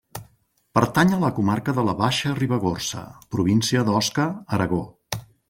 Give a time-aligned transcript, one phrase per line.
[0.77, 3.05] Pertany a la comarca de la Baixa Ribagorça,
[3.37, 4.27] província d'Osca,
[4.59, 4.83] Aragó.